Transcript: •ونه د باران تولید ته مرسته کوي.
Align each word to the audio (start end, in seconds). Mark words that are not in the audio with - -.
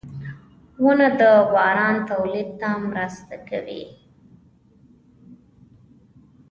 •ونه 0.83 1.07
د 1.19 1.21
باران 1.53 1.95
تولید 2.09 2.49
ته 2.61 2.69
مرسته 2.89 3.35
کوي. 3.49 3.83